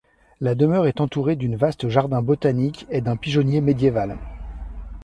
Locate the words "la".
0.39-0.55